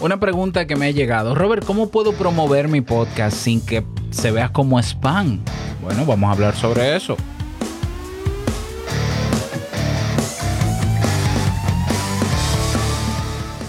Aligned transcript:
Una 0.00 0.18
pregunta 0.18 0.66
que 0.66 0.76
me 0.76 0.86
ha 0.86 0.90
llegado. 0.90 1.34
Robert, 1.34 1.62
¿cómo 1.66 1.90
puedo 1.90 2.14
promover 2.14 2.68
mi 2.68 2.80
podcast 2.80 3.36
sin 3.36 3.60
que 3.60 3.84
se 4.10 4.30
vea 4.30 4.50
como 4.50 4.78
spam? 4.78 5.40
Bueno, 5.82 6.06
vamos 6.06 6.28
a 6.28 6.32
hablar 6.32 6.56
sobre 6.56 6.96
eso. 6.96 7.18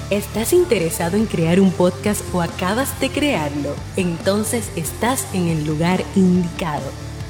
¿Estás 0.10 0.54
interesado 0.54 1.18
en 1.18 1.26
crear 1.26 1.60
un 1.60 1.72
podcast 1.72 2.22
o 2.34 2.42
acabas 2.42 2.98
de 3.02 3.10
crearlo? 3.10 3.76
Entonces 3.98 4.72
estás 4.78 5.28
en 5.34 5.50
el 5.50 5.66
lugar 5.66 6.02
indicado 6.16 7.11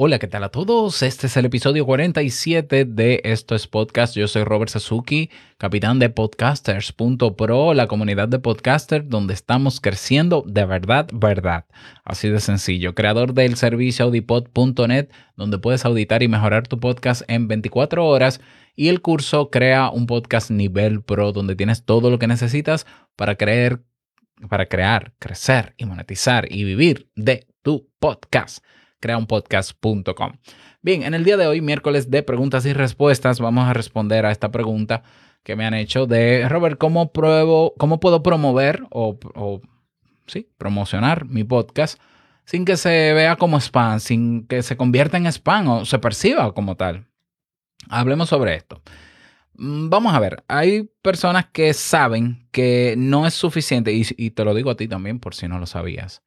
Hola, 0.00 0.20
¿qué 0.20 0.28
tal 0.28 0.44
a 0.44 0.50
todos? 0.50 1.02
Este 1.02 1.26
es 1.26 1.36
el 1.36 1.46
episodio 1.46 1.84
47 1.84 2.84
de 2.84 3.20
Esto 3.24 3.56
es 3.56 3.66
Podcast. 3.66 4.14
Yo 4.14 4.28
soy 4.28 4.44
Robert 4.44 4.70
Sasuki, 4.70 5.28
capitán 5.56 5.98
de 5.98 6.08
podcasters.pro, 6.08 7.74
la 7.74 7.88
comunidad 7.88 8.28
de 8.28 8.38
podcasters 8.38 9.08
donde 9.08 9.34
estamos 9.34 9.80
creciendo 9.80 10.44
de 10.46 10.64
verdad, 10.66 11.08
verdad. 11.12 11.64
Así 12.04 12.28
de 12.28 12.38
sencillo. 12.38 12.94
Creador 12.94 13.34
del 13.34 13.56
servicio 13.56 14.04
audipod.net, 14.04 15.08
donde 15.34 15.58
puedes 15.58 15.84
auditar 15.84 16.22
y 16.22 16.28
mejorar 16.28 16.68
tu 16.68 16.78
podcast 16.78 17.22
en 17.26 17.48
24 17.48 18.06
horas. 18.06 18.40
Y 18.76 18.90
el 18.90 19.02
curso 19.02 19.50
Crea 19.50 19.90
un 19.90 20.06
podcast 20.06 20.52
nivel 20.52 21.02
pro, 21.02 21.32
donde 21.32 21.56
tienes 21.56 21.84
todo 21.84 22.08
lo 22.08 22.20
que 22.20 22.28
necesitas 22.28 22.86
para 23.16 23.34
creer, 23.34 23.82
para 24.48 24.66
crear, 24.66 25.12
crecer 25.18 25.74
y 25.76 25.86
monetizar 25.86 26.46
y 26.52 26.62
vivir 26.62 27.10
de 27.16 27.48
tu 27.62 27.90
podcast 27.98 28.64
creaunpodcast.com. 29.00 30.32
Bien, 30.82 31.02
en 31.02 31.14
el 31.14 31.24
día 31.24 31.36
de 31.36 31.46
hoy, 31.46 31.60
miércoles 31.60 32.10
de 32.10 32.22
preguntas 32.22 32.66
y 32.66 32.72
respuestas, 32.72 33.40
vamos 33.40 33.68
a 33.68 33.72
responder 33.72 34.26
a 34.26 34.30
esta 34.30 34.50
pregunta 34.50 35.02
que 35.42 35.56
me 35.56 35.64
han 35.64 35.74
hecho 35.74 36.06
de 36.06 36.48
Robert, 36.48 36.78
¿cómo, 36.78 37.12
pruebo, 37.12 37.74
cómo 37.78 38.00
puedo 38.00 38.22
promover 38.22 38.82
o, 38.90 39.18
sí, 40.26 40.48
promocionar 40.58 41.24
mi 41.24 41.44
podcast 41.44 42.00
sin 42.44 42.64
que 42.64 42.76
se 42.76 43.12
vea 43.12 43.36
como 43.36 43.58
spam, 43.60 44.00
sin 44.00 44.46
que 44.46 44.62
se 44.62 44.76
convierta 44.76 45.16
en 45.16 45.26
spam 45.26 45.68
o 45.68 45.84
se 45.84 45.98
perciba 45.98 46.52
como 46.54 46.76
tal? 46.76 47.06
Hablemos 47.88 48.28
sobre 48.28 48.56
esto. 48.56 48.82
Mm, 49.58 49.88
vamos 49.88 50.14
a 50.14 50.20
ver, 50.20 50.44
hay 50.48 50.88
personas 51.02 51.46
que 51.46 51.74
saben 51.74 52.48
que 52.52 52.94
no 52.96 53.26
es 53.26 53.34
suficiente, 53.34 53.92
y, 53.92 54.30
te 54.30 54.44
lo 54.44 54.54
digo 54.54 54.70
a 54.70 54.76
ti 54.76 54.86
también 54.86 55.18
por 55.18 55.34
si 55.34 55.48
no 55.48 55.58
lo 55.58 55.66
sabías, 55.66 56.22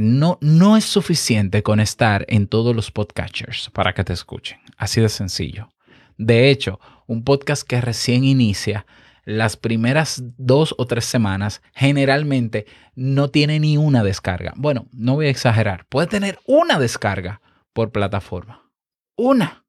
no, 0.00 0.38
no 0.40 0.76
es 0.76 0.84
suficiente 0.84 1.62
con 1.62 1.80
estar 1.80 2.24
en 2.28 2.46
todos 2.46 2.74
los 2.74 2.90
podcatchers 2.90 3.70
para 3.70 3.92
que 3.92 4.04
te 4.04 4.12
escuchen. 4.12 4.58
Así 4.76 5.00
de 5.00 5.08
sencillo. 5.08 5.68
De 6.16 6.50
hecho, 6.50 6.80
un 7.06 7.24
podcast 7.24 7.66
que 7.66 7.80
recién 7.80 8.24
inicia, 8.24 8.86
las 9.24 9.56
primeras 9.56 10.22
dos 10.36 10.74
o 10.78 10.86
tres 10.86 11.04
semanas 11.04 11.62
generalmente 11.74 12.66
no 12.94 13.28
tiene 13.28 13.60
ni 13.60 13.76
una 13.76 14.02
descarga. 14.02 14.52
Bueno, 14.56 14.86
no 14.92 15.14
voy 15.14 15.26
a 15.26 15.30
exagerar. 15.30 15.86
Puede 15.88 16.08
tener 16.08 16.38
una 16.46 16.78
descarga 16.78 17.40
por 17.72 17.92
plataforma. 17.92 18.70
Una. 19.16 19.64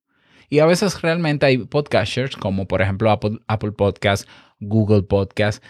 Y 0.49 0.59
a 0.59 0.65
veces 0.65 1.01
realmente 1.01 1.45
hay 1.45 1.57
podcasters 1.57 2.35
como 2.35 2.67
por 2.67 2.81
ejemplo 2.81 3.11
Apple, 3.11 3.39
Apple 3.47 3.73
Google 4.59 5.03
Podcast, 5.03 5.63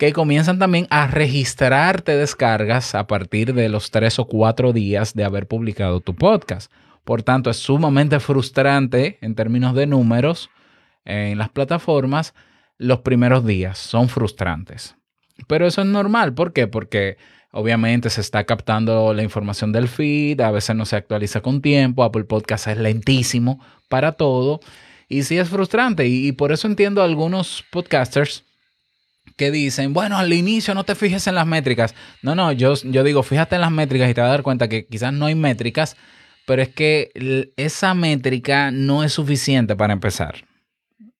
que 0.00 0.14
comienzan 0.14 0.58
también 0.58 0.86
a 0.88 1.08
registrarte 1.08 2.16
descargas 2.16 2.94
a 2.94 3.06
partir 3.06 3.52
de 3.52 3.68
los 3.68 3.90
tres 3.90 4.18
o 4.18 4.24
cuatro 4.24 4.72
días 4.72 5.12
de 5.12 5.24
haber 5.24 5.46
publicado 5.46 6.00
tu 6.00 6.14
podcast. 6.14 6.72
Por 7.04 7.22
tanto, 7.22 7.50
es 7.50 7.58
sumamente 7.58 8.18
frustrante 8.18 9.18
en 9.20 9.34
términos 9.34 9.74
de 9.74 9.86
números 9.86 10.48
en 11.04 11.36
las 11.36 11.50
plataformas. 11.50 12.32
Los 12.78 13.00
primeros 13.00 13.44
días 13.44 13.76
son 13.76 14.08
frustrantes. 14.08 14.96
Pero 15.46 15.66
eso 15.66 15.82
es 15.82 15.86
normal. 15.86 16.32
¿Por 16.32 16.54
qué? 16.54 16.66
Porque 16.66 17.18
obviamente 17.52 18.08
se 18.08 18.22
está 18.22 18.44
captando 18.44 19.12
la 19.12 19.22
información 19.22 19.70
del 19.70 19.86
feed, 19.86 20.40
a 20.40 20.50
veces 20.50 20.74
no 20.76 20.86
se 20.86 20.96
actualiza 20.96 21.42
con 21.42 21.60
tiempo, 21.60 22.04
Apple 22.04 22.24
Podcast 22.24 22.68
es 22.68 22.78
lentísimo 22.78 23.62
para 23.90 24.12
todo. 24.12 24.60
Y 25.10 25.24
sí 25.24 25.36
es 25.36 25.50
frustrante. 25.50 26.06
Y, 26.06 26.32
por 26.32 26.52
eso 26.52 26.68
entiendo 26.68 27.02
a 27.02 27.04
algunos 27.04 27.66
podcasters 27.70 28.46
que 29.40 29.50
dicen, 29.50 29.94
bueno, 29.94 30.18
al 30.18 30.30
inicio 30.34 30.74
no 30.74 30.84
te 30.84 30.94
fijes 30.94 31.26
en 31.26 31.34
las 31.34 31.46
métricas. 31.46 31.94
No, 32.20 32.34
no, 32.34 32.52
yo, 32.52 32.74
yo 32.84 33.02
digo, 33.02 33.22
fíjate 33.22 33.54
en 33.54 33.62
las 33.62 33.70
métricas 33.70 34.10
y 34.10 34.12
te 34.12 34.20
vas 34.20 34.28
a 34.28 34.32
dar 34.32 34.42
cuenta 34.42 34.68
que 34.68 34.84
quizás 34.84 35.14
no 35.14 35.24
hay 35.24 35.34
métricas, 35.34 35.96
pero 36.46 36.60
es 36.60 36.68
que 36.68 37.50
esa 37.56 37.94
métrica 37.94 38.70
no 38.70 39.02
es 39.02 39.14
suficiente 39.14 39.76
para 39.76 39.94
empezar. 39.94 40.44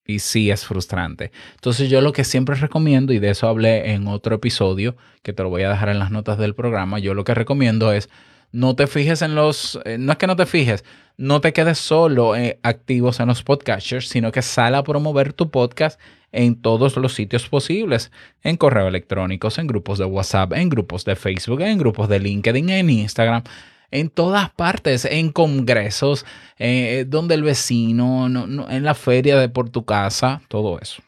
Y 0.05 0.19
sí 0.19 0.51
es 0.51 0.67
frustrante. 0.67 1.33
Entonces 1.55 1.89
yo 1.89 2.03
lo 2.03 2.13
que 2.13 2.25
siempre 2.25 2.57
recomiendo, 2.57 3.15
y 3.15 3.21
de 3.21 3.31
eso 3.31 3.49
hablé 3.49 3.93
en 3.93 4.07
otro 4.07 4.35
episodio, 4.37 4.99
que 5.23 5.33
te 5.33 5.43
lo 5.43 5.49
voy 5.49 5.63
a 5.63 5.71
dejar 5.71 5.89
en 5.89 5.99
las 5.99 6.11
notas 6.11 6.37
del 6.37 6.55
programa, 6.55 6.99
yo 6.99 7.15
lo 7.15 7.25
que 7.25 7.33
recomiendo 7.33 7.91
es 7.91 8.11
no 8.53 8.75
te 8.75 8.87
fijes 8.87 9.23
en 9.23 9.35
los, 9.35 9.79
eh, 9.85 9.99
no 9.99 10.13
es 10.13 10.19
que 10.19 10.27
no 10.27 10.37
te 10.37 10.47
fijes, 10.47 10.85
no 11.17 11.41
te 11.41 11.53
quedes 11.53 11.79
solo 11.79 12.35
eh, 12.37 12.59
activos 12.63 13.21
en 13.21 13.29
los 13.29 13.43
podcasters, 13.43 14.09
sino 14.09 14.33
que 14.33 14.43
sal 14.43 14.75
a 14.75 14.83
promover 14.83 15.33
tu 15.33 15.51
podcast 15.51 16.01
en 16.33 16.61
todos 16.61 16.97
los 16.97 17.15
sitios 17.15 17.49
posibles, 17.49 18.11
en 18.43 18.57
correo 18.57 18.89
electrónicos, 18.89 19.59
en 19.59 19.67
grupos 19.67 19.99
de 19.99 20.05
WhatsApp, 20.05 20.53
en 20.55 20.69
grupos 20.69 21.05
de 21.05 21.17
Facebook, 21.17 21.61
en 21.61 21.79
grupos 21.79 22.09
de 22.09 22.21
LinkedIn, 22.21 22.71
en 22.71 22.91
Instagram, 22.91 23.43
en 23.91 24.09
todas 24.09 24.51
partes, 24.51 25.05
en 25.05 25.31
congresos, 25.31 26.25
eh, 26.59 27.05
donde 27.09 27.35
el 27.35 27.43
vecino, 27.43 28.27
en 28.27 28.85
la 28.85 28.95
feria 28.95 29.37
de 29.39 29.49
por 29.49 29.71
tu 29.71 29.85
casa, 29.85 30.43
todo 30.49 30.79
eso. 30.81 31.03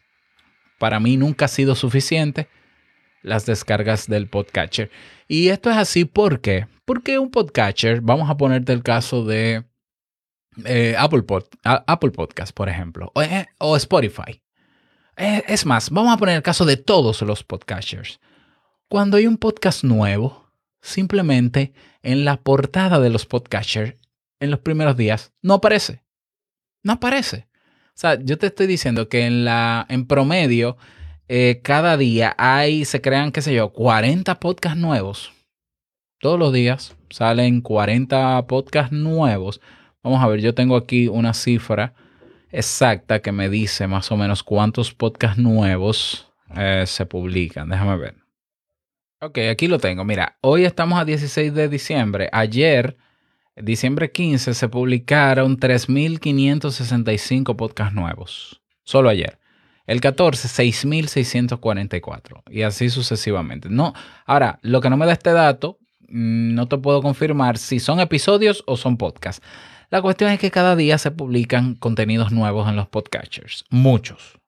Para 0.78 0.98
mí 0.98 1.16
nunca 1.16 1.44
ha 1.44 1.48
sido 1.48 1.76
suficiente 1.76 2.48
las 3.22 3.46
descargas 3.46 4.08
del 4.08 4.26
podcatcher. 4.28 4.90
Y 5.28 5.48
esto 5.48 5.70
es 5.70 5.76
así 5.76 6.04
porque, 6.04 6.66
porque 6.92 7.18
un 7.18 7.30
podcatcher, 7.30 8.02
vamos 8.02 8.28
a 8.28 8.36
ponerte 8.36 8.70
el 8.70 8.82
caso 8.82 9.24
de 9.24 9.64
eh, 10.66 10.94
Apple, 10.98 11.24
Apple 11.64 12.10
Podcast, 12.10 12.52
por 12.54 12.68
ejemplo, 12.68 13.10
o, 13.14 13.22
eh, 13.22 13.48
Spotify. 13.76 14.42
Eh, 15.16 15.42
es 15.48 15.64
más, 15.64 15.88
vamos 15.88 16.12
a 16.12 16.18
poner 16.18 16.36
el 16.36 16.42
caso 16.42 16.66
de 16.66 16.76
todos 16.76 17.22
los 17.22 17.44
podcasters. 17.44 18.20
Cuando 18.90 19.16
hay 19.16 19.26
un 19.26 19.38
podcast 19.38 19.84
nuevo, 19.84 20.52
simplemente 20.82 21.72
en 22.02 22.26
la 22.26 22.36
portada 22.36 23.00
de 23.00 23.08
los 23.08 23.24
podcasters, 23.24 23.94
en 24.38 24.50
los 24.50 24.60
primeros 24.60 24.94
días, 24.94 25.32
no 25.40 25.54
aparece. 25.54 26.04
No 26.82 26.92
aparece. 26.92 27.48
O 27.86 27.94
sea, 27.94 28.20
yo 28.20 28.36
te 28.36 28.48
estoy 28.48 28.66
diciendo 28.66 29.08
que 29.08 29.24
en, 29.24 29.46
la, 29.46 29.86
en 29.88 30.06
promedio, 30.06 30.76
cada 31.62 31.96
día 31.96 32.34
hay, 32.36 32.84
se 32.84 33.00
crean, 33.00 33.32
qué 33.32 33.40
sé 33.40 33.54
yo, 33.54 33.72
40 33.72 34.38
podcasts 34.38 34.78
nuevos. 34.78 35.32
Todos 36.22 36.38
los 36.38 36.52
días 36.52 36.96
salen 37.10 37.60
40 37.62 38.46
podcasts 38.46 38.92
nuevos. 38.92 39.60
Vamos 40.04 40.22
a 40.22 40.28
ver, 40.28 40.40
yo 40.40 40.54
tengo 40.54 40.76
aquí 40.76 41.08
una 41.08 41.34
cifra 41.34 41.94
exacta 42.52 43.18
que 43.20 43.32
me 43.32 43.48
dice 43.48 43.88
más 43.88 44.12
o 44.12 44.16
menos 44.16 44.44
cuántos 44.44 44.94
podcasts 44.94 45.38
nuevos 45.38 46.32
eh, 46.56 46.84
se 46.86 47.06
publican. 47.06 47.68
Déjame 47.68 47.96
ver. 47.96 48.14
Ok, 49.20 49.36
aquí 49.50 49.66
lo 49.66 49.80
tengo. 49.80 50.04
Mira, 50.04 50.38
hoy 50.42 50.64
estamos 50.64 51.00
a 51.00 51.04
16 51.04 51.54
de 51.54 51.68
diciembre. 51.68 52.28
Ayer, 52.30 52.96
diciembre 53.56 54.12
15, 54.12 54.54
se 54.54 54.68
publicaron 54.68 55.58
3.565 55.58 57.56
podcasts 57.56 57.96
nuevos. 57.96 58.62
Solo 58.84 59.08
ayer. 59.08 59.40
El 59.86 60.00
14, 60.00 60.46
6.644. 60.46 62.44
Y 62.48 62.62
así 62.62 62.90
sucesivamente. 62.90 63.68
No, 63.68 63.92
ahora, 64.24 64.60
lo 64.62 64.80
que 64.80 64.88
no 64.88 64.96
me 64.96 65.06
da 65.06 65.14
este 65.14 65.32
dato, 65.32 65.80
no 66.12 66.68
te 66.68 66.78
puedo 66.78 67.02
confirmar 67.02 67.56
si 67.58 67.80
son 67.80 67.98
episodios 67.98 68.62
o 68.66 68.76
son 68.76 68.98
podcasts. 68.98 69.44
La 69.90 70.02
cuestión 70.02 70.30
es 70.30 70.38
que 70.38 70.50
cada 70.50 70.76
día 70.76 70.98
se 70.98 71.10
publican 71.10 71.74
contenidos 71.74 72.32
nuevos 72.32 72.68
en 72.68 72.76
los 72.76 72.88
podcasters. 72.88 73.64
Muchos. 73.70 74.38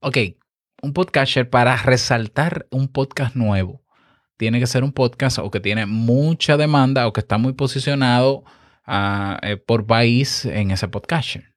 Ok, 0.00 0.16
un 0.82 0.92
podcaster 0.92 1.48
para 1.48 1.76
resaltar 1.76 2.66
un 2.70 2.88
podcast 2.88 3.36
nuevo 3.36 3.82
tiene 4.36 4.58
que 4.58 4.66
ser 4.66 4.82
un 4.82 4.92
podcast 4.92 5.38
o 5.38 5.50
que 5.50 5.60
tiene 5.60 5.86
mucha 5.86 6.56
demanda 6.56 7.06
o 7.06 7.12
que 7.12 7.20
está 7.20 7.38
muy 7.38 7.52
posicionado 7.52 8.42
ah, 8.84 9.38
eh, 9.42 9.56
por 9.56 9.86
país 9.86 10.44
en 10.44 10.70
ese 10.70 10.88
podcaster. 10.88 11.54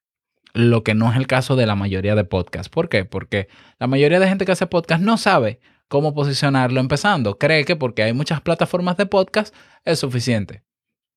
Lo 0.54 0.84
que 0.84 0.94
no 0.94 1.10
es 1.10 1.18
el 1.18 1.26
caso 1.26 1.56
de 1.56 1.66
la 1.66 1.76
mayoría 1.76 2.16
de 2.16 2.26
podcasts. 2.26 2.70
¿Por 2.70 2.88
qué? 2.88 3.04
Porque 3.04 3.48
la 3.80 3.88
mayoría 3.88 4.20
de 4.20 4.28
gente 4.28 4.46
que 4.46 4.52
hace 4.52 4.68
podcast 4.68 5.02
no 5.02 5.18
sabe 5.18 5.60
cómo 5.88 6.14
posicionarlo 6.14 6.80
empezando. 6.80 7.38
Cree 7.38 7.66
que 7.66 7.76
porque 7.76 8.04
hay 8.04 8.14
muchas 8.14 8.42
plataformas 8.42 8.98
de 8.98 9.06
podcast 9.06 9.54
es 9.84 10.00
suficiente. 10.00 10.64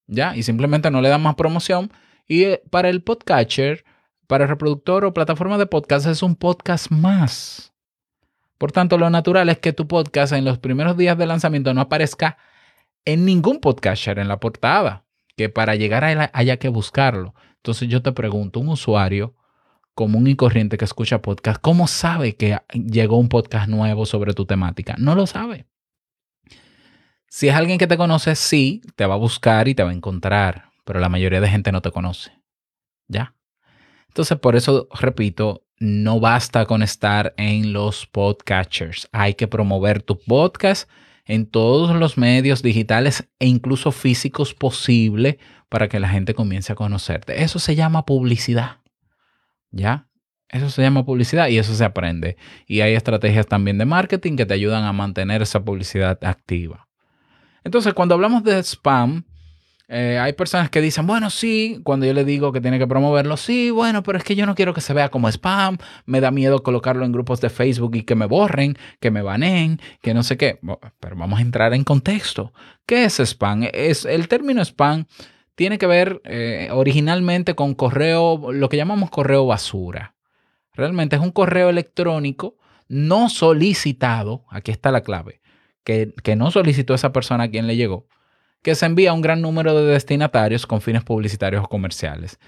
¿Ya? 0.06 0.37
Y 0.37 0.43
simplemente 0.43 0.91
no 0.91 1.00
le 1.00 1.09
dan 1.09 1.23
más 1.23 1.35
promoción. 1.35 1.93
Y 2.26 2.44
eh, 2.44 2.62
para 2.70 2.88
el 2.88 3.03
podcatcher, 3.03 3.85
para 4.26 4.44
el 4.44 4.50
reproductor 4.50 5.05
o 5.05 5.15
plataforma 5.15 5.59
de 5.59 5.67
podcast 5.67 6.06
es 6.06 6.23
un 6.23 6.37
podcast 6.37 6.91
más. 6.91 7.73
Por 8.59 8.73
tanto, 8.73 8.99
lo 8.99 9.09
natural 9.09 9.49
es 9.49 9.59
que 9.59 9.73
tu 9.73 9.87
podcast 9.87 10.32
en 10.32 10.44
los 10.44 10.59
primeros 10.59 10.97
días 10.97 11.17
de 11.17 11.26
lanzamiento 11.26 11.73
no 11.75 11.81
aparezca 11.81 12.38
en 13.05 13.25
ningún 13.25 13.61
podcatcher 13.61 14.19
en 14.19 14.29
la 14.29 14.41
portada, 14.41 15.05
que 15.37 15.49
para 15.49 15.76
llegar 15.76 16.05
a 16.05 16.12
él 16.12 16.31
haya 16.32 16.59
que 16.59 16.69
buscarlo. 16.69 17.35
Entonces 17.56 17.88
yo 17.88 18.03
te 18.03 18.12
pregunto, 18.12 18.61
un 18.61 18.69
usuario 18.69 19.35
común 19.99 20.29
y 20.29 20.37
corriente 20.37 20.79
que 20.79 20.85
escucha 20.85 21.21
podcast, 21.21 21.61
¿cómo 21.61 21.89
sabe 21.89 22.37
que 22.37 22.56
llegó 22.73 23.19
un 23.19 23.29
podcast 23.29 23.69
nuevo 23.69 24.06
sobre 24.06 24.33
tu 24.33 24.47
temática? 24.47 24.95
No 24.97 25.17
lo 25.17 25.27
sabe. 25.27 25.67
Si 27.29 27.49
es 27.49 27.55
alguien 27.56 27.79
que 27.79 27.89
te 27.89 27.97
conoce, 27.97 28.37
sí, 28.37 28.81
te 28.95 29.06
va 29.06 29.15
a 29.15 29.19
buscar 29.19 29.67
y 29.67 29.75
te 29.75 29.83
va 29.83 29.91
a 29.91 29.95
encontrar, 29.95 30.67
pero 30.85 31.00
la 31.00 31.09
mayoría 31.09 31.41
de 31.41 31.49
gente 31.49 31.73
no 31.73 31.83
te 31.83 31.91
conoce. 31.91 32.31
¿Ya? 33.09 33.35
Entonces, 34.06 34.39
por 34.39 34.55
eso, 34.55 34.87
repito, 34.95 35.65
no 35.81 36.21
basta 36.21 36.65
con 36.67 36.85
estar 36.85 37.35
en 37.37 37.73
los 37.73 38.06
podcatchers. 38.06 39.09
Hay 39.11 39.35
que 39.35 39.49
promover 39.49 40.01
tu 40.01 40.17
podcast 40.17 40.89
en 41.25 41.44
todos 41.44 41.97
los 41.97 42.17
medios 42.17 42.62
digitales 42.62 43.29
e 43.41 43.47
incluso 43.47 43.91
físicos 43.91 44.55
posible 44.55 45.41
para 45.69 45.89
que 45.89 45.99
la 45.99 46.09
gente 46.09 46.35
comience 46.35 46.73
a 46.73 46.77
conocerte. 46.77 47.43
Eso 47.43 47.59
se 47.59 47.75
llama 47.75 48.06
publicidad. 48.06 48.78
¿Ya? 49.70 50.09
Eso 50.49 50.70
se 50.70 50.82
llama 50.82 51.05
publicidad 51.05 51.49
y 51.49 51.59
eso 51.59 51.75
se 51.75 51.85
aprende. 51.85 52.37
Y 52.67 52.81
hay 52.81 52.94
estrategias 52.94 53.47
también 53.47 53.76
de 53.79 53.85
marketing 53.85 54.37
que 54.37 54.47
te 54.47 54.55
ayudan 54.55 54.85
a 54.85 54.93
mantener 54.93 55.43
esa 55.43 55.62
publicidad 55.62 56.19
activa. 56.25 56.88
Entonces, 57.65 57.93
cuando 57.93 58.15
hablamos 58.15 58.44
de 58.44 58.59
spam, 58.62 59.25
eh, 59.88 60.19
hay 60.20 60.35
personas 60.35 60.69
que 60.69 60.82
dicen, 60.82 61.06
bueno, 61.06 61.31
sí, 61.31 61.81
cuando 61.82 62.05
yo 62.06 62.12
le 62.12 62.25
digo 62.25 62.53
que 62.53 62.61
tiene 62.61 62.79
que 62.79 62.87
promoverlo, 62.87 63.37
sí, 63.37 63.70
bueno, 63.70 64.03
pero 64.03 64.19
es 64.19 64.25
que 64.25 64.37
yo 64.37 64.44
no 64.44 64.55
quiero 64.55 64.75
que 64.75 64.82
se 64.82 64.93
vea 64.93 65.11
como 65.11 65.29
spam, 65.29 65.79
me 66.06 66.20
da 66.20 66.31
miedo 66.31 66.62
colocarlo 66.62 67.06
en 67.06 67.12
grupos 67.12 67.41
de 67.41 67.50
Facebook 67.50 67.97
y 67.97 68.03
que 68.03 68.15
me 68.15 68.26
borren, 68.26 68.76
que 69.00 69.11
me 69.11 69.23
baneen, 69.23 69.81
que 70.03 70.12
no 70.12 70.23
sé 70.23 70.37
qué. 70.37 70.61
Pero 71.00 71.17
vamos 71.17 71.38
a 71.38 71.43
entrar 71.43 71.75
en 71.75 71.85
contexto. 71.85 72.53
¿Qué 72.87 73.05
es 73.05 73.19
spam? 73.19 73.69
Es, 73.73 74.05
el 74.05 74.29
término 74.29 74.62
spam 74.62 75.06
tiene 75.58 75.78
que 75.78 75.88
ver 75.88 76.22
eh, 76.22 76.69
originalmente 76.70 77.56
con 77.56 77.75
correo, 77.75 78.52
lo 78.52 78.69
que 78.69 78.76
llamamos 78.76 79.10
correo 79.10 79.44
basura. 79.44 80.14
Realmente 80.72 81.16
es 81.16 81.22
un 81.22 81.32
correo 81.32 81.69
electrónico 81.69 82.56
no 82.87 83.28
solicitado, 83.28 84.44
aquí 84.50 84.70
está 84.70 84.93
la 84.93 85.00
clave, 85.00 85.40
que, 85.82 86.14
que 86.22 86.37
no 86.37 86.52
solicitó 86.52 86.94
esa 86.94 87.12
persona 87.12 87.44
a 87.44 87.50
quien 87.50 87.66
le 87.66 87.75
llegó 87.75 88.06
que 88.62 88.76
se 88.76 88.87
envía 88.87 89.10
a 89.10 89.14
un 89.14 89.20
gran 89.20 89.43
número 89.43 89.75
de 89.75 89.93
destinatarios 89.93 90.64
con 90.66 90.81
fines 90.81 91.02
publicitarios 91.02 91.64
o 91.64 91.69
comerciales. 91.69 92.38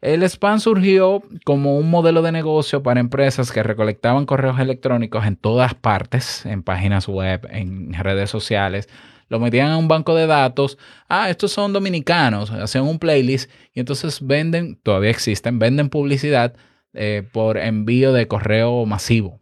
El 0.00 0.22
spam 0.24 0.58
surgió 0.60 1.22
como 1.44 1.78
un 1.78 1.88
modelo 1.88 2.22
de 2.22 2.32
negocio 2.32 2.82
para 2.82 3.00
empresas 3.00 3.50
que 3.50 3.62
recolectaban 3.62 4.26
correos 4.26 4.58
electrónicos 4.60 5.24
en 5.24 5.36
todas 5.36 5.74
partes, 5.74 6.44
en 6.46 6.62
páginas 6.62 7.08
web, 7.08 7.46
en 7.50 7.92
redes 7.94 8.30
sociales, 8.30 8.88
lo 9.28 9.40
metían 9.40 9.70
a 9.70 9.76
un 9.76 9.88
banco 9.88 10.14
de 10.14 10.26
datos. 10.26 10.78
Ah, 11.08 11.30
estos 11.30 11.52
son 11.52 11.72
dominicanos, 11.72 12.50
hacían 12.50 12.84
un 12.84 12.98
playlist 12.98 13.50
y 13.74 13.80
entonces 13.80 14.24
venden, 14.24 14.76
todavía 14.82 15.10
existen, 15.10 15.58
venden 15.58 15.88
publicidad 15.88 16.54
eh, 16.92 17.28
por 17.32 17.58
envío 17.58 18.12
de 18.12 18.28
correo 18.28 18.86
masivo. 18.86 19.38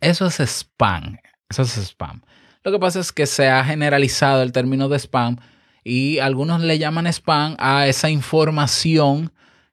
Eso 0.00 0.26
es 0.26 0.40
spam. 0.40 1.18
Eso 1.48 1.62
es 1.62 1.76
spam. 1.76 2.22
Lo 2.62 2.72
que 2.72 2.78
pasa 2.78 3.00
es 3.00 3.12
que 3.12 3.26
se 3.26 3.48
ha 3.48 3.64
generalizado 3.64 4.42
el 4.42 4.52
término 4.52 4.88
de 4.88 4.98
spam 4.98 5.36
y 5.84 6.18
algunos 6.18 6.60
le 6.60 6.78
llaman 6.78 7.06
spam 7.06 7.56
a 7.58 7.86
esa 7.86 8.10
información 8.10 9.32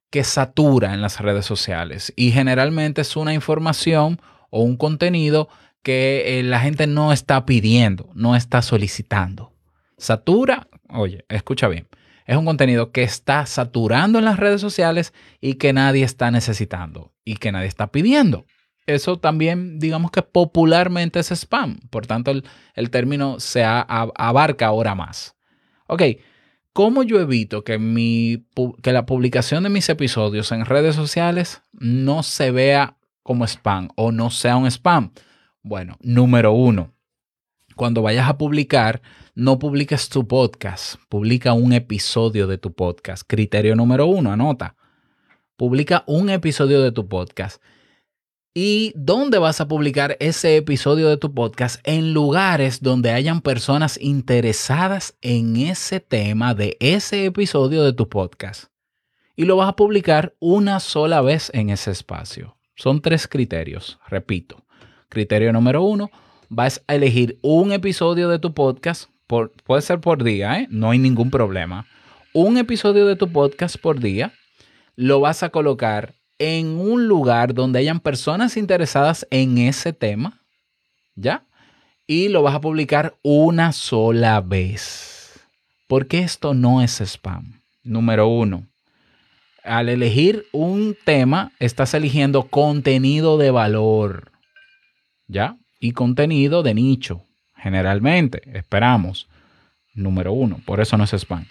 que 0.10 0.24
satura 0.24 0.94
en 0.94 1.02
las 1.02 1.20
redes 1.20 1.46
sociales. 1.46 2.14
Y 2.16 2.32
generalmente 2.32 3.02
es 3.02 3.16
una 3.16 3.34
información 3.34 4.22
o 4.50 4.62
un 4.62 4.78
contenido 4.78 5.50
que 5.84 6.40
eh, 6.40 6.44
la 6.44 6.60
gente 6.60 6.88
no 6.88 7.14
está 7.14 7.46
pidiendo, 7.46 8.10
no 8.14 8.36
está 8.36 8.62
solicitando. 8.62 9.54
Satura, 9.98 10.68
oye, 10.90 11.26
escucha 11.30 11.68
bien, 11.68 11.88
es 12.26 12.38
un 12.38 12.46
contenido 12.46 12.92
que 12.92 13.04
está 13.04 13.46
saturando 13.46 14.20
en 14.20 14.26
las 14.26 14.38
redes 14.38 14.62
sociales 14.62 15.14
y 15.40 15.56
que 15.56 15.74
nadie 15.74 16.04
está 16.04 16.30
necesitando 16.32 17.14
y 17.24 17.36
que 17.36 17.52
nadie 17.52 17.68
está 17.68 17.92
pidiendo 17.92 18.46
eso 18.88 19.20
también, 19.20 19.80
digamos 19.80 20.12
que 20.12 20.22
popularmente 20.24 21.20
es 21.20 21.32
spam. 21.32 21.78
Por 21.90 22.08
tanto, 22.08 22.32
el, 22.32 22.90
término 22.90 23.40
se 23.40 23.64
abarca 23.64 24.68
ahora 24.68 24.96
más. 24.96 25.36
Ok, 25.88 26.02
¿cómo 26.74 27.04
yo 27.04 27.20
evito 27.20 27.64
que, 27.64 27.78
mi, 27.78 28.46
que 28.82 28.94
la 28.94 29.06
publicación 29.06 29.64
de 29.64 29.70
mis 29.70 29.90
episodios 29.90 30.52
en 30.54 30.66
redes 30.66 30.96
sociales 30.96 31.62
no 31.74 32.24
se 32.24 32.52
vea 32.52 32.98
como 33.24 33.46
spam 33.46 33.90
o 33.96 34.12
no 34.12 34.32
sea 34.32 34.56
un 34.56 34.68
spam? 34.68 35.12
Bueno, 35.68 35.98
número 36.00 36.54
uno, 36.54 36.94
cuando 37.76 38.02
vayas 38.02 38.30
a 38.30 38.38
publicar, 38.38 39.02
no 39.36 39.60
publiques 39.60 40.08
tu 40.08 40.26
podcast, 40.26 40.96
publica 41.10 41.52
un 41.52 41.74
episodio 41.74 42.48
de 42.48 42.58
tu 42.58 42.72
podcast. 42.72 43.24
Criterio 43.28 43.76
número 43.76 44.06
uno, 44.08 44.32
anota. 44.32 44.78
Publica 45.58 46.06
un 46.08 46.30
episodio 46.30 46.82
de 46.82 46.94
tu 46.94 47.10
podcast 47.10 47.62
y 48.54 48.94
dónde 48.96 49.40
vas 49.40 49.60
a 49.60 49.68
publicar 49.68 50.16
ese 50.22 50.56
episodio 50.56 51.10
de 51.10 51.18
tu 51.18 51.34
podcast 51.34 51.86
en 51.86 52.14
lugares 52.14 52.82
donde 52.82 53.12
hayan 53.12 53.42
personas 53.42 54.00
interesadas 54.00 55.18
en 55.22 55.58
ese 55.58 56.00
tema 56.00 56.54
de 56.54 56.78
ese 56.80 57.26
episodio 57.26 57.84
de 57.84 57.92
tu 57.92 58.08
podcast. 58.08 58.72
Y 59.36 59.44
lo 59.44 59.58
vas 59.58 59.68
a 59.68 59.76
publicar 59.76 60.34
una 60.40 60.80
sola 60.80 61.20
vez 61.20 61.52
en 61.54 61.72
ese 61.72 61.92
espacio. 61.92 62.56
Son 62.74 63.02
tres 63.02 63.28
criterios, 63.28 64.00
repito. 64.08 64.64
Criterio 65.10 65.54
número 65.54 65.84
uno, 65.84 66.12
vas 66.50 66.84
a 66.88 66.96
elegir 66.96 67.38
un 67.42 67.72
episodio 67.72 68.30
de 68.30 68.40
tu 68.40 68.54
podcast, 68.54 69.10
por, 69.26 69.52
puede 69.64 69.82
ser 69.82 70.00
por 70.00 70.24
día, 70.24 70.60
¿eh? 70.60 70.68
no 70.70 70.92
hay 70.92 71.00
ningún 71.00 71.32
problema. 71.32 71.86
Un 72.34 72.58
episodio 72.58 73.06
de 73.06 73.16
tu 73.16 73.32
podcast 73.32 73.78
por 73.78 74.00
día, 74.00 74.34
lo 74.96 75.20
vas 75.20 75.44
a 75.44 75.50
colocar 75.50 76.14
en 76.40 76.78
un 76.78 77.08
lugar 77.08 77.54
donde 77.54 77.80
hayan 77.80 78.00
personas 78.00 78.58
interesadas 78.58 79.26
en 79.32 79.58
ese 79.58 79.94
tema, 79.94 80.42
¿ya? 81.16 81.44
Y 82.06 82.30
lo 82.30 82.44
vas 82.44 82.56
a 82.56 82.62
publicar 82.62 83.16
una 83.22 83.72
sola 83.72 84.42
vez. 84.42 85.40
Porque 85.88 86.20
esto 86.20 86.54
no 86.54 86.82
es 86.82 87.00
spam. 87.02 87.62
Número 87.84 88.28
uno, 88.28 88.68
al 89.64 89.90
elegir 89.90 90.46
un 90.52 90.98
tema, 91.06 91.52
estás 91.60 91.94
eligiendo 91.94 92.44
contenido 92.44 93.38
de 93.38 93.52
valor, 93.52 94.32
¿ya? 95.28 95.58
Y 95.80 95.92
contenido 95.92 96.64
de 96.64 96.74
nicho, 96.74 97.24
generalmente, 97.56 98.42
esperamos. 98.54 99.28
Número 99.94 100.32
uno, 100.32 100.62
por 100.66 100.80
eso 100.80 100.96
no 100.98 101.06
es 101.06 101.14
spam. 101.14 101.46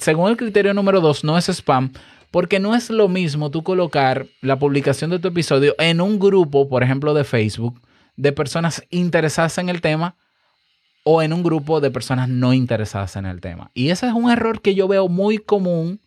según 0.00 0.30
el 0.30 0.36
criterio 0.36 0.74
número 0.74 1.00
dos, 1.00 1.24
no 1.24 1.38
es 1.38 1.48
spam 1.48 1.92
porque 2.30 2.60
no 2.60 2.74
es 2.74 2.90
lo 2.90 3.08
mismo 3.08 3.50
tú 3.50 3.62
colocar 3.62 4.26
la 4.42 4.58
publicación 4.58 5.10
de 5.10 5.18
tu 5.18 5.28
episodio 5.28 5.74
en 5.78 6.00
un 6.00 6.18
grupo, 6.18 6.68
por 6.68 6.82
ejemplo, 6.82 7.14
de 7.14 7.24
Facebook, 7.24 7.80
de 8.16 8.32
personas 8.32 8.84
interesadas 8.90 9.58
en 9.58 9.68
el 9.68 9.80
tema 9.80 10.16
o 11.04 11.22
en 11.22 11.32
un 11.32 11.42
grupo 11.42 11.80
de 11.80 11.90
personas 11.90 12.28
no 12.28 12.52
interesadas 12.52 13.16
en 13.16 13.24
el 13.24 13.40
tema. 13.40 13.70
Y 13.72 13.90
ese 13.90 14.06
es 14.06 14.12
un 14.12 14.30
error 14.30 14.60
que 14.60 14.74
yo 14.74 14.88
veo 14.88 15.08
muy 15.08 15.38
común 15.38 16.00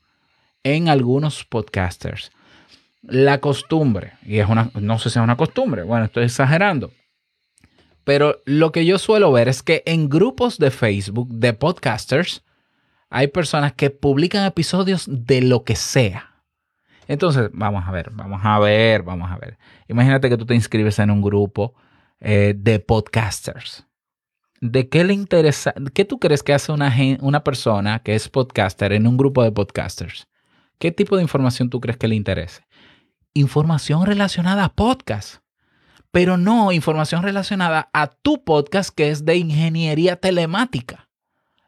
en 0.64 0.90
algunos 0.90 1.44
podcasters. 1.44 2.32
La 3.02 3.40
costumbre, 3.40 4.14
y 4.24 4.38
es 4.38 4.48
una, 4.48 4.70
no 4.76 5.00
sé 5.00 5.10
si 5.10 5.18
es 5.18 5.24
una 5.24 5.38
costumbre, 5.38 5.82
bueno, 5.82 6.06
estoy 6.06 6.26
exagerando, 6.26 6.92
pero 8.04 8.42
lo 8.46 8.72
que 8.72 8.86
yo 8.86 8.98
suelo 8.98 9.32
ver 9.32 9.48
es 9.48 9.64
que 9.64 9.84
en 9.86 10.10
grupos 10.10 10.58
de 10.58 10.72
Facebook 10.72 11.30
de 11.30 11.54
podcasters, 11.54 12.44
hay 13.10 13.28
personas 13.28 13.74
que 13.74 13.90
publican 13.90 14.46
episodios 14.46 15.06
de 15.08 15.42
lo 15.42 15.64
que 15.64 15.76
sea. 15.76 16.32
Entonces, 17.08 17.50
vamos 17.52 17.84
a 17.86 17.92
ver, 17.92 18.10
vamos 18.14 18.40
a 18.44 18.58
ver, 18.60 19.04
vamos 19.04 19.30
a 19.30 19.38
ver. 19.38 19.58
Imagínate 19.90 20.30
que 20.30 20.38
tú 20.38 20.46
te 20.46 20.56
inscribes 20.56 20.98
en 21.00 21.12
un 21.12 21.22
grupo 21.22 21.74
eh, 22.22 22.54
de 22.56 22.80
podcasters. 22.80 23.86
¿De 24.62 24.88
qué 24.88 25.04
le 25.04 25.14
interesa? 25.14 25.74
¿Qué 25.94 26.06
tú 26.06 26.20
crees 26.20 26.42
que 26.42 26.54
hace 26.54 26.72
una, 26.72 26.96
una 27.20 27.44
persona 27.44 28.00
que 28.00 28.16
es 28.16 28.30
podcaster 28.30 28.94
en 28.94 29.08
un 29.08 29.18
grupo 29.18 29.44
de 29.44 29.52
podcasters? 29.52 30.28
¿Qué 30.80 30.92
tipo 30.92 31.18
de 31.18 31.24
información 31.24 31.70
tú 31.70 31.82
crees 31.82 31.98
que 31.98 32.08
le 32.08 32.16
interese? 32.16 32.62
Información 33.34 34.06
relacionada 34.06 34.64
a 34.64 34.74
podcast, 34.74 35.41
pero 36.12 36.38
no 36.38 36.72
información 36.72 37.24
relacionada 37.24 37.90
a 37.94 38.08
tu 38.08 38.44
podcast 38.44 38.94
que 38.94 39.10
es 39.10 39.26
de 39.26 39.38
ingeniería 39.38 40.18
telemática. 40.18 41.10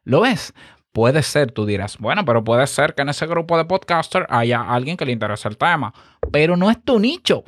¿Lo 0.03 0.21
ves? 0.21 0.53
Puede 0.91 1.23
ser, 1.23 1.51
tú 1.51 1.65
dirás, 1.65 1.97
bueno, 1.97 2.23
pero 2.23 2.43
puede 2.43 2.67
ser 2.67 2.93
que 2.93 3.01
en 3.01 3.09
ese 3.09 3.25
grupo 3.25 3.57
de 3.57 3.65
podcaster 3.65 4.27
haya 4.29 4.61
alguien 4.61 4.95
que 4.95 5.05
le 5.05 5.11
interese 5.11 5.47
el 5.47 5.57
tema, 5.57 5.93
pero 6.31 6.55
no 6.55 6.69
es 6.69 6.83
tu 6.83 6.99
nicho. 6.99 7.43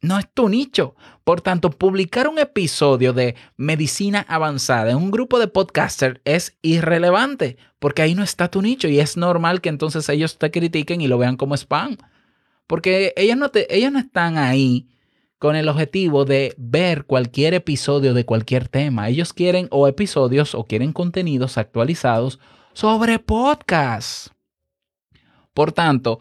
no 0.00 0.18
es 0.18 0.26
tu 0.32 0.48
nicho. 0.48 0.96
Por 1.24 1.42
tanto, 1.42 1.70
publicar 1.70 2.26
un 2.26 2.38
episodio 2.38 3.12
de 3.12 3.36
medicina 3.56 4.24
avanzada 4.28 4.90
en 4.90 4.96
un 4.96 5.10
grupo 5.12 5.38
de 5.38 5.46
podcasters 5.46 6.20
es 6.24 6.56
irrelevante, 6.62 7.56
porque 7.78 8.02
ahí 8.02 8.14
no 8.14 8.24
está 8.24 8.50
tu 8.50 8.62
nicho 8.62 8.88
y 8.88 8.98
es 8.98 9.16
normal 9.16 9.60
que 9.60 9.68
entonces 9.68 10.08
ellos 10.08 10.38
te 10.38 10.50
critiquen 10.50 11.00
y 11.02 11.06
lo 11.08 11.18
vean 11.18 11.36
como 11.36 11.54
spam. 11.54 11.98
Porque 12.66 13.12
ellos 13.16 13.36
no, 13.36 13.50
te, 13.50 13.72
ellos 13.76 13.92
no 13.92 13.98
están 14.00 14.38
ahí 14.38 14.88
con 15.42 15.56
el 15.56 15.68
objetivo 15.68 16.24
de 16.24 16.54
ver 16.56 17.04
cualquier 17.04 17.52
episodio 17.54 18.14
de 18.14 18.24
cualquier 18.24 18.68
tema. 18.68 19.08
Ellos 19.08 19.32
quieren 19.32 19.66
o 19.72 19.88
episodios 19.88 20.54
o 20.54 20.62
quieren 20.66 20.92
contenidos 20.92 21.58
actualizados 21.58 22.38
sobre 22.74 23.18
podcasts. 23.18 24.30
Por 25.52 25.72
tanto, 25.72 26.20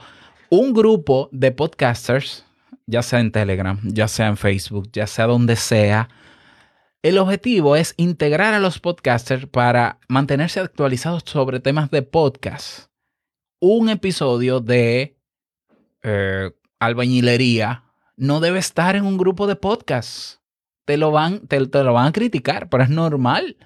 un 0.50 0.74
grupo 0.74 1.30
de 1.32 1.52
podcasters 1.52 2.46
ya 2.88 3.04
sea 3.04 3.20
en 3.20 3.32
Telegram, 3.32 3.80
ya 3.84 4.08
sea 4.08 4.26
en 4.26 4.38
Facebook, 4.38 4.90
ya 4.92 5.06
sea 5.06 5.28
donde 5.28 5.56
sea. 5.56 6.10
El 7.04 7.20
objetivo 7.20 7.76
es 7.76 7.94
integrar 7.98 8.56
a 8.56 8.60
los 8.60 8.80
podcasters 8.80 9.46
para 9.46 10.00
mantenerse 10.08 10.62
actualizados 10.62 11.22
sobre 11.28 11.60
temas 11.60 11.92
de 11.92 12.02
podcast. 12.02 12.90
Un 13.60 13.90
episodio 13.90 14.62
de 14.62 15.16
eh, 16.02 16.50
albañilería 16.80 17.84
no 18.22 18.40
debe 18.40 18.60
estar 18.60 18.96
en 18.96 19.04
un 19.04 19.18
grupo 19.18 19.48
de 19.48 19.56
podcast. 19.56 20.38
Te 20.86 20.96
lo, 20.96 21.10
van, 21.10 21.48
te, 21.48 21.60
lo 21.60 21.94
van 21.94 22.06
a 22.06 22.12
criticar, 22.12 22.70
pero 22.70 22.84
es 22.84 22.90
normal. 22.92 23.58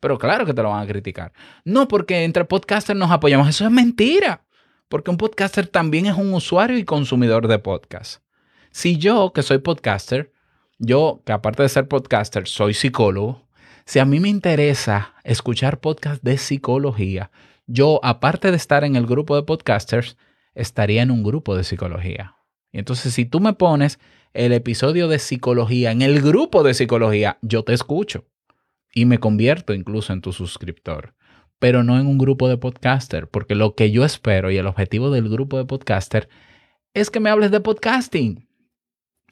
Pero 0.00 0.16
claro 0.16 0.46
que 0.46 0.54
te 0.54 0.62
lo 0.62 0.70
van 0.70 0.82
a 0.82 0.86
criticar. 0.86 1.34
No 1.66 1.88
porque 1.88 2.24
entre 2.24 2.46
podcasters 2.46 2.98
nos 2.98 3.10
apoyamos. 3.10 3.46
Eso 3.50 3.66
es 3.66 3.70
mentira. 3.70 4.46
Porque 4.88 5.10
un 5.10 5.18
podcaster 5.18 5.66
también 5.66 6.06
es 6.06 6.16
un 6.16 6.32
usuario 6.32 6.78
y 6.78 6.86
consumidor 6.86 7.48
de 7.48 7.58
podcast. 7.58 8.22
Si 8.70 8.96
yo, 8.96 9.34
que 9.34 9.42
soy 9.42 9.58
podcaster, 9.58 10.32
yo, 10.78 11.20
que 11.26 11.32
aparte 11.32 11.62
de 11.62 11.68
ser 11.68 11.86
podcaster, 11.86 12.48
soy 12.48 12.72
psicólogo, 12.72 13.46
si 13.84 13.98
a 13.98 14.06
mí 14.06 14.20
me 14.20 14.30
interesa 14.30 15.16
escuchar 15.22 15.80
podcast 15.80 16.22
de 16.22 16.38
psicología, 16.38 17.30
yo, 17.66 18.00
aparte 18.02 18.50
de 18.50 18.56
estar 18.56 18.84
en 18.84 18.96
el 18.96 19.04
grupo 19.04 19.36
de 19.36 19.42
podcasters, 19.42 20.16
estaría 20.54 21.02
en 21.02 21.10
un 21.10 21.22
grupo 21.22 21.54
de 21.54 21.64
psicología. 21.64 22.37
Entonces, 22.72 23.14
si 23.14 23.24
tú 23.24 23.40
me 23.40 23.52
pones 23.54 23.98
el 24.34 24.52
episodio 24.52 25.08
de 25.08 25.18
psicología 25.18 25.90
en 25.90 26.02
el 26.02 26.20
grupo 26.20 26.62
de 26.62 26.74
psicología, 26.74 27.38
yo 27.42 27.64
te 27.64 27.72
escucho 27.72 28.26
y 28.94 29.04
me 29.04 29.18
convierto 29.18 29.74
incluso 29.74 30.12
en 30.12 30.20
tu 30.20 30.32
suscriptor, 30.32 31.14
pero 31.58 31.82
no 31.82 31.98
en 31.98 32.06
un 32.06 32.18
grupo 32.18 32.48
de 32.48 32.56
podcaster, 32.56 33.28
porque 33.28 33.54
lo 33.54 33.74
que 33.74 33.90
yo 33.90 34.04
espero 34.04 34.50
y 34.50 34.58
el 34.58 34.66
objetivo 34.66 35.10
del 35.10 35.28
grupo 35.28 35.56
de 35.58 35.64
podcaster 35.64 36.28
es 36.94 37.10
que 37.10 37.20
me 37.20 37.30
hables 37.30 37.50
de 37.50 37.60
podcasting. 37.60 38.48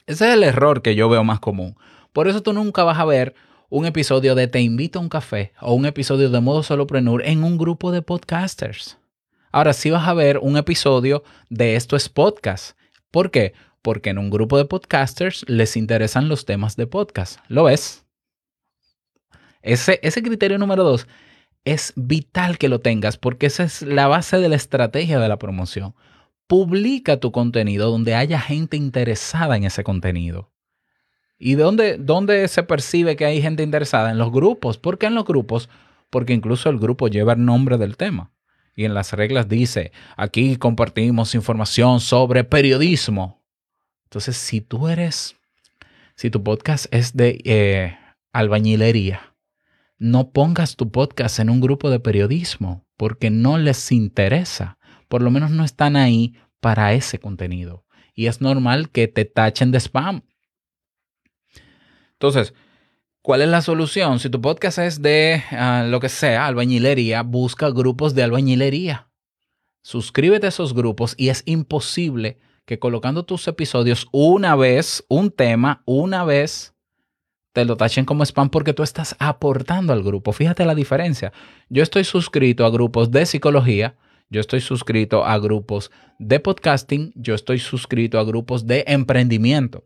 Ese 0.06 0.28
es 0.28 0.34
el 0.34 0.44
error 0.44 0.82
que 0.82 0.94
yo 0.94 1.08
veo 1.08 1.24
más 1.24 1.40
común. 1.40 1.76
Por 2.12 2.28
eso 2.28 2.42
tú 2.42 2.52
nunca 2.52 2.84
vas 2.84 2.98
a 2.98 3.04
ver 3.04 3.34
un 3.68 3.86
episodio 3.86 4.34
de 4.34 4.46
Te 4.46 4.60
invito 4.60 4.98
a 4.98 5.02
un 5.02 5.08
café 5.08 5.52
o 5.60 5.74
un 5.74 5.86
episodio 5.86 6.30
de 6.30 6.40
Modo 6.40 6.62
Solopreneur 6.62 7.22
en 7.26 7.42
un 7.42 7.58
grupo 7.58 7.90
de 7.90 8.02
podcasters. 8.02 8.98
Ahora 9.50 9.72
sí 9.72 9.90
vas 9.90 10.06
a 10.06 10.14
ver 10.14 10.38
un 10.38 10.56
episodio 10.56 11.24
de 11.50 11.76
Esto 11.76 11.96
es 11.96 12.08
Podcast. 12.08 12.76
¿Por 13.16 13.30
qué? 13.30 13.54
Porque 13.80 14.10
en 14.10 14.18
un 14.18 14.28
grupo 14.28 14.58
de 14.58 14.66
podcasters 14.66 15.48
les 15.48 15.78
interesan 15.78 16.28
los 16.28 16.44
temas 16.44 16.76
de 16.76 16.86
podcast. 16.86 17.38
¿Lo 17.48 17.64
ves? 17.64 18.04
Ese, 19.62 19.98
criterio 20.22 20.58
número 20.58 20.84
dos 20.84 21.08
es 21.64 21.94
vital 21.96 22.58
que 22.58 22.68
lo 22.68 22.80
tengas 22.80 23.16
porque 23.16 23.46
esa 23.46 23.64
es 23.64 23.80
la 23.80 24.06
base 24.06 24.36
de 24.36 24.50
la 24.50 24.56
estrategia 24.56 25.18
de 25.18 25.28
la 25.28 25.38
promoción 25.38 25.94
publica 26.46 27.18
tu 27.18 27.32
contenido 27.32 27.90
donde 27.90 28.14
haya 28.14 28.38
gente 28.38 28.76
interesada 28.76 29.56
en 29.56 29.64
ese 29.64 29.82
contenido. 29.82 30.50
¿Y 31.38 31.54
dónde, 31.54 31.96
dónde 31.96 32.46
se 32.48 32.64
percibe 32.64 33.16
que 33.16 33.24
hay 33.24 33.40
gente 33.40 33.62
interesada? 33.62 34.10
En 34.10 34.18
los 34.18 34.30
grupos. 34.30 34.76
¿Por 34.76 34.98
qué 34.98 35.06
en 35.06 35.14
los 35.14 35.24
grupos? 35.24 35.70
Porque 36.10 36.34
incluso 36.34 36.68
el 36.68 36.78
grupo 36.78 37.08
lleva 37.08 37.32
el 37.32 37.46
nombre 37.46 37.78
del 37.78 37.96
tema. 37.96 38.30
Y 38.76 38.84
en 38.84 38.94
las 38.94 39.12
reglas 39.12 39.48
dice, 39.48 39.90
aquí 40.16 40.56
compartimos 40.56 41.34
información 41.34 41.98
sobre 41.98 42.44
periodismo. 42.44 43.42
Entonces, 44.04 44.36
si 44.36 44.60
tú 44.60 44.86
eres, 44.86 45.34
si 46.14 46.30
tu 46.30 46.44
podcast 46.44 46.86
es 46.92 47.16
de 47.16 47.40
eh, 47.44 47.98
albañilería, 48.32 49.34
no 49.98 50.30
pongas 50.30 50.76
tu 50.76 50.92
podcast 50.92 51.40
en 51.40 51.50
un 51.50 51.60
grupo 51.60 51.90
de 51.90 51.98
periodismo 51.98 52.86
porque 52.96 53.30
no 53.30 53.58
les 53.58 53.90
interesa 53.90 54.76
por 55.08 55.22
lo 55.22 55.30
menos 55.30 55.50
no 55.50 55.64
están 55.64 55.96
ahí 55.96 56.34
para 56.60 56.92
ese 56.92 57.18
contenido. 57.18 57.84
Y 58.14 58.26
es 58.26 58.40
normal 58.40 58.90
que 58.90 59.08
te 59.08 59.24
tachen 59.24 59.70
de 59.70 59.78
spam. 59.80 60.22
Entonces, 62.12 62.54
¿cuál 63.26 63.42
es 63.42 63.48
la 63.48 63.60
solución? 63.60 64.20
Si 64.20 64.30
tu 64.30 64.40
podcast 64.40 64.78
es 64.78 65.02
de 65.02 65.42
ah, 65.50 65.84
lo 65.84 65.98
que 65.98 66.08
sea, 66.08 66.46
albañilería, 66.46 67.24
busca 67.24 67.70
grupos 67.70 68.14
de 68.14 68.22
albañilería. 68.22 69.08
Suscríbete 69.82 70.46
a 70.46 70.50
esos 70.50 70.74
grupos 70.74 71.16
y 71.18 71.30
es 71.30 71.42
imposible 71.44 72.38
que 72.66 72.78
colocando 72.78 73.24
tus 73.24 73.48
episodios 73.48 74.06
una 74.12 74.54
vez, 74.54 75.04
un 75.08 75.32
tema, 75.32 75.82
una 75.86 76.22
vez, 76.22 76.76
te 77.52 77.64
lo 77.64 77.76
tachen 77.76 78.04
como 78.04 78.22
spam 78.22 78.48
porque 78.48 78.72
tú 78.72 78.84
estás 78.84 79.16
aportando 79.18 79.92
al 79.92 80.04
grupo. 80.04 80.30
Fíjate 80.30 80.64
la 80.64 80.76
diferencia. 80.76 81.32
Yo 81.68 81.82
estoy 81.82 82.04
suscrito 82.04 82.64
a 82.64 82.70
grupos 82.70 83.10
de 83.10 83.26
psicología 83.26 83.96
yo 84.28 84.40
estoy 84.40 84.60
suscrito 84.60 85.24
a 85.24 85.38
grupos 85.38 85.92
de 86.18 86.40
podcasting, 86.40 87.12
yo 87.14 87.34
estoy 87.34 87.60
suscrito 87.60 88.18
a 88.18 88.24
grupos 88.24 88.66
de 88.66 88.82
emprendimiento. 88.88 89.84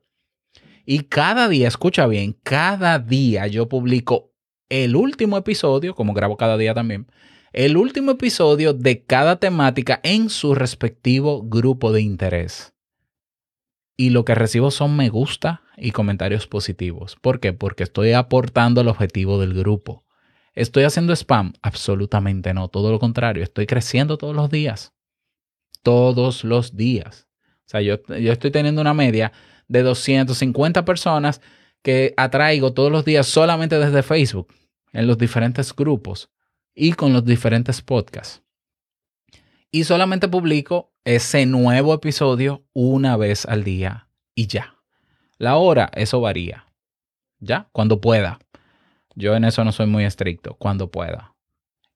Y 0.92 1.04
cada 1.04 1.48
día, 1.48 1.68
escucha 1.68 2.08
bien, 2.08 2.32
cada 2.42 2.98
día 2.98 3.46
yo 3.46 3.68
publico 3.68 4.32
el 4.68 4.96
último 4.96 5.36
episodio, 5.36 5.94
como 5.94 6.14
grabo 6.14 6.36
cada 6.36 6.56
día 6.56 6.74
también, 6.74 7.06
el 7.52 7.76
último 7.76 8.10
episodio 8.10 8.74
de 8.74 9.04
cada 9.04 9.36
temática 9.36 10.00
en 10.02 10.30
su 10.30 10.52
respectivo 10.52 11.44
grupo 11.44 11.92
de 11.92 12.00
interés. 12.00 12.74
Y 13.96 14.10
lo 14.10 14.24
que 14.24 14.34
recibo 14.34 14.72
son 14.72 14.96
me 14.96 15.10
gusta 15.10 15.62
y 15.76 15.92
comentarios 15.92 16.48
positivos. 16.48 17.16
¿Por 17.20 17.38
qué? 17.38 17.52
Porque 17.52 17.84
estoy 17.84 18.10
aportando 18.10 18.80
al 18.80 18.88
objetivo 18.88 19.38
del 19.38 19.54
grupo. 19.54 20.04
¿Estoy 20.54 20.82
haciendo 20.82 21.12
spam? 21.12 21.52
Absolutamente 21.62 22.52
no, 22.52 22.66
todo 22.66 22.90
lo 22.90 22.98
contrario, 22.98 23.44
estoy 23.44 23.66
creciendo 23.66 24.18
todos 24.18 24.34
los 24.34 24.50
días. 24.50 24.92
Todos 25.84 26.42
los 26.42 26.76
días. 26.76 27.28
O 27.66 27.70
sea, 27.70 27.80
yo, 27.80 28.04
yo 28.08 28.32
estoy 28.32 28.50
teniendo 28.50 28.80
una 28.80 28.92
media 28.92 29.30
de 29.70 29.82
250 29.84 30.84
personas 30.84 31.40
que 31.82 32.12
atraigo 32.16 32.74
todos 32.74 32.90
los 32.90 33.04
días 33.04 33.26
solamente 33.26 33.78
desde 33.78 34.02
Facebook, 34.02 34.52
en 34.92 35.06
los 35.06 35.16
diferentes 35.16 35.74
grupos 35.74 36.28
y 36.74 36.92
con 36.92 37.12
los 37.12 37.24
diferentes 37.24 37.80
podcasts. 37.80 38.42
Y 39.70 39.84
solamente 39.84 40.26
publico 40.26 40.92
ese 41.04 41.46
nuevo 41.46 41.94
episodio 41.94 42.64
una 42.72 43.16
vez 43.16 43.46
al 43.46 43.62
día 43.62 44.08
y 44.34 44.48
ya. 44.48 44.74
La 45.38 45.56
hora, 45.56 45.90
eso 45.94 46.20
varía. 46.20 46.66
¿Ya? 47.38 47.68
Cuando 47.70 48.00
pueda. 48.00 48.40
Yo 49.14 49.36
en 49.36 49.44
eso 49.44 49.64
no 49.64 49.70
soy 49.70 49.86
muy 49.86 50.04
estricto, 50.04 50.54
cuando 50.54 50.90
pueda. 50.90 51.36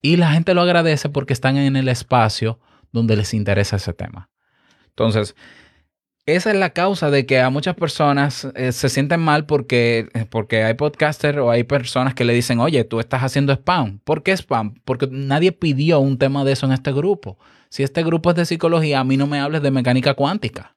Y 0.00 0.16
la 0.16 0.30
gente 0.30 0.54
lo 0.54 0.62
agradece 0.62 1.08
porque 1.08 1.32
están 1.32 1.56
en 1.56 1.74
el 1.74 1.88
espacio 1.88 2.60
donde 2.92 3.16
les 3.16 3.34
interesa 3.34 3.76
ese 3.76 3.92
tema. 3.92 4.30
Entonces, 4.86 5.34
esa 6.26 6.50
es 6.50 6.56
la 6.56 6.70
causa 6.70 7.10
de 7.10 7.26
que 7.26 7.40
a 7.40 7.50
muchas 7.50 7.74
personas 7.74 8.48
eh, 8.54 8.72
se 8.72 8.88
sienten 8.88 9.20
mal 9.20 9.44
porque, 9.44 10.08
eh, 10.14 10.24
porque 10.28 10.64
hay 10.64 10.74
podcasters 10.74 11.38
o 11.38 11.50
hay 11.50 11.64
personas 11.64 12.14
que 12.14 12.24
le 12.24 12.32
dicen, 12.32 12.60
oye, 12.60 12.84
tú 12.84 12.98
estás 12.98 13.22
haciendo 13.22 13.52
spam. 13.52 13.98
¿Por 14.04 14.22
qué 14.22 14.32
spam? 14.32 14.74
Porque 14.84 15.06
nadie 15.10 15.52
pidió 15.52 16.00
un 16.00 16.16
tema 16.16 16.44
de 16.44 16.52
eso 16.52 16.64
en 16.64 16.72
este 16.72 16.92
grupo. 16.92 17.38
Si 17.68 17.82
este 17.82 18.02
grupo 18.02 18.30
es 18.30 18.36
de 18.36 18.46
psicología, 18.46 19.00
a 19.00 19.04
mí 19.04 19.16
no 19.16 19.26
me 19.26 19.38
hables 19.38 19.62
de 19.62 19.70
mecánica 19.70 20.14
cuántica. 20.14 20.76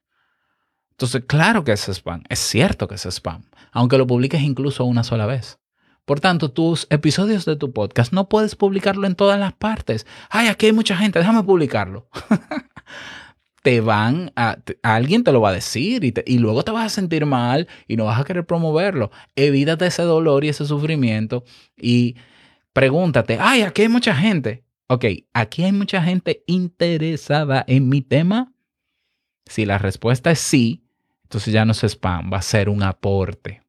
Entonces, 0.90 1.22
claro 1.26 1.64
que 1.64 1.72
es 1.72 1.88
spam. 1.88 2.24
Es 2.28 2.40
cierto 2.40 2.86
que 2.86 2.96
es 2.96 3.06
spam. 3.06 3.44
Aunque 3.72 3.96
lo 3.96 4.06
publiques 4.06 4.42
incluso 4.42 4.84
una 4.84 5.04
sola 5.04 5.24
vez. 5.24 5.58
Por 6.04 6.20
tanto, 6.20 6.50
tus 6.50 6.86
episodios 6.90 7.44
de 7.44 7.56
tu 7.56 7.72
podcast 7.72 8.12
no 8.12 8.28
puedes 8.28 8.54
publicarlo 8.54 9.06
en 9.06 9.14
todas 9.14 9.38
las 9.38 9.52
partes. 9.52 10.06
Ay, 10.28 10.48
aquí 10.48 10.66
hay 10.66 10.72
mucha 10.72 10.96
gente, 10.96 11.18
déjame 11.18 11.42
publicarlo. 11.42 12.08
te 13.68 13.82
van 13.82 14.32
a, 14.34 14.56
alguien 14.82 15.24
te 15.24 15.30
lo 15.30 15.42
va 15.42 15.50
a 15.50 15.52
decir 15.52 16.02
y, 16.02 16.14
y, 16.24 16.38
luego 16.38 16.62
te 16.62 16.70
vas 16.70 16.86
a 16.86 16.88
sentir 16.88 17.26
mal 17.26 17.68
y 17.86 17.96
no 17.96 18.06
vas 18.06 18.18
a 18.18 18.24
querer 18.24 18.46
promoverlo. 18.46 19.10
Evítate 19.36 19.84
ese 19.84 20.04
dolor 20.04 20.42
y 20.42 20.48
ese 20.48 20.64
sufrimiento 20.64 21.44
y 21.76 22.16
pregúntate, 22.72 23.36
ay, 23.38 23.60
aquí 23.60 23.82
hay 23.82 23.88
mucha 23.90 24.16
gente. 24.16 24.64
Ok, 24.86 25.04
aquí 25.34 25.64
hay 25.64 25.72
mucha 25.72 26.02
gente 26.02 26.44
interesada 26.46 27.62
en 27.68 27.90
mi 27.90 28.00
tema. 28.00 28.54
Si 29.44 29.66
la 29.66 29.76
respuesta 29.76 30.30
es 30.30 30.38
sí, 30.38 30.86
entonces 31.24 31.52
ya 31.52 31.66
no 31.66 31.72
es 31.72 31.84
spam, 31.84 32.32
va 32.32 32.38
a 32.38 32.42
ser 32.42 32.70
un 32.70 32.82
aporte. 32.82 33.60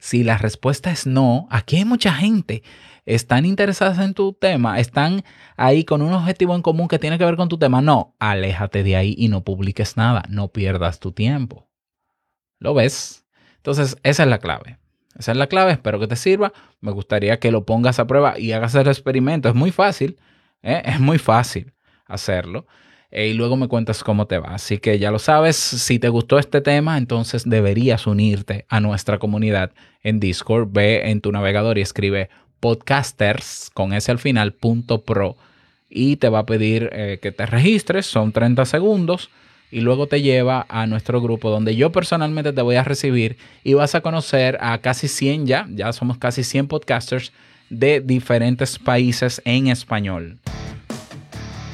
Si 0.00 0.24
la 0.24 0.36
respuesta 0.36 0.90
es 0.90 1.06
no, 1.06 1.46
aquí 1.48 1.76
hay 1.76 1.84
mucha 1.84 2.12
gente. 2.12 2.64
Están 3.06 3.44
interesadas 3.44 3.98
en 3.98 4.14
tu 4.14 4.32
tema, 4.32 4.80
están 4.80 5.24
ahí 5.56 5.84
con 5.84 6.00
un 6.00 6.12
objetivo 6.12 6.54
en 6.54 6.62
común 6.62 6.88
que 6.88 6.98
tiene 6.98 7.18
que 7.18 7.24
ver 7.24 7.36
con 7.36 7.48
tu 7.48 7.58
tema. 7.58 7.82
No, 7.82 8.14
aléjate 8.18 8.82
de 8.82 8.96
ahí 8.96 9.14
y 9.18 9.28
no 9.28 9.44
publiques 9.44 9.96
nada, 9.96 10.22
no 10.28 10.48
pierdas 10.48 11.00
tu 11.00 11.12
tiempo. 11.12 11.68
lo 12.58 12.74
ves. 12.74 13.26
Entonces, 13.56 13.96
esa 14.02 14.22
es 14.22 14.28
la 14.28 14.38
clave. 14.38 14.78
Esa 15.18 15.32
es 15.32 15.38
la 15.38 15.46
clave, 15.46 15.72
espero 15.72 16.00
que 16.00 16.06
te 16.06 16.16
sirva. 16.16 16.52
Me 16.80 16.90
gustaría 16.92 17.38
que 17.38 17.50
lo 17.50 17.64
pongas 17.64 17.98
a 17.98 18.06
prueba 18.06 18.38
y 18.38 18.52
hagas 18.52 18.74
el 18.74 18.88
experimento. 18.88 19.48
Es 19.48 19.54
muy 19.54 19.70
fácil, 19.70 20.18
¿eh? 20.62 20.82
es 20.84 21.00
muy 21.00 21.18
fácil 21.18 21.72
hacerlo. 22.06 22.66
Eh, 23.10 23.28
y 23.28 23.34
luego 23.34 23.56
me 23.56 23.68
cuentas 23.68 24.02
cómo 24.02 24.26
te 24.26 24.38
va. 24.38 24.54
Así 24.54 24.78
que 24.78 24.98
ya 24.98 25.12
lo 25.12 25.20
sabes, 25.20 25.56
si 25.56 26.00
te 26.00 26.08
gustó 26.08 26.38
este 26.38 26.60
tema, 26.60 26.98
entonces 26.98 27.48
deberías 27.48 28.08
unirte 28.08 28.66
a 28.68 28.80
nuestra 28.80 29.18
comunidad 29.18 29.72
en 30.02 30.18
Discord. 30.18 30.68
Ve 30.72 31.10
en 31.10 31.20
tu 31.20 31.30
navegador 31.30 31.78
y 31.78 31.82
escribe 31.82 32.28
podcasters 32.60 33.70
con 33.74 33.92
ese 33.92 34.10
al 34.10 34.18
final, 34.18 34.52
punto 34.52 35.02
pro. 35.02 35.36
Y 35.88 36.16
te 36.16 36.28
va 36.28 36.40
a 36.40 36.46
pedir 36.46 36.90
eh, 36.92 37.18
que 37.22 37.32
te 37.32 37.46
registres, 37.46 38.06
son 38.06 38.32
30 38.32 38.64
segundos 38.64 39.30
y 39.70 39.80
luego 39.80 40.06
te 40.06 40.22
lleva 40.22 40.66
a 40.68 40.86
nuestro 40.86 41.20
grupo 41.20 41.50
donde 41.50 41.76
yo 41.76 41.90
personalmente 41.92 42.52
te 42.52 42.62
voy 42.62 42.76
a 42.76 42.84
recibir 42.84 43.36
y 43.64 43.74
vas 43.74 43.94
a 43.94 44.00
conocer 44.00 44.56
a 44.60 44.78
casi 44.78 45.08
100 45.08 45.46
ya, 45.46 45.66
ya 45.70 45.92
somos 45.92 46.18
casi 46.18 46.44
100 46.44 46.68
podcasters 46.68 47.32
de 47.70 48.00
diferentes 48.00 48.78
países 48.78 49.42
en 49.44 49.68
español. 49.68 50.38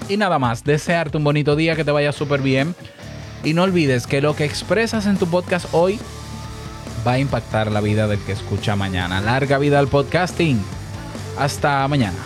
Y 0.08 0.16
nada 0.16 0.38
más, 0.38 0.64
desearte 0.64 1.18
un 1.18 1.24
bonito 1.24 1.54
día, 1.54 1.76
que 1.76 1.84
te 1.84 1.92
vaya 1.92 2.12
súper 2.12 2.40
bien. 2.40 2.74
Y 3.44 3.54
no 3.54 3.62
olvides 3.62 4.06
que 4.06 4.20
lo 4.20 4.34
que 4.34 4.44
expresas 4.44 5.06
en 5.06 5.16
tu 5.16 5.26
podcast 5.26 5.68
hoy 5.72 6.00
va 7.06 7.12
a 7.12 7.18
impactar 7.18 7.70
la 7.70 7.80
vida 7.80 8.06
del 8.06 8.18
que 8.20 8.32
escucha 8.32 8.76
mañana. 8.76 9.20
Larga 9.20 9.58
vida 9.58 9.78
al 9.78 9.88
podcasting. 9.88 10.60
Hasta 11.38 11.86
mañana. 11.88 12.18